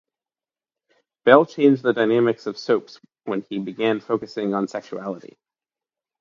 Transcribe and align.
Bell 1.25 1.45
changed 1.45 1.83
the 1.83 1.93
dynamics 1.93 2.47
of 2.47 2.57
soaps 2.57 2.99
when 3.25 3.45
he 3.51 3.59
began 3.59 3.99
focusing 3.99 4.55
on 4.55 4.67
sexuality. 4.67 5.37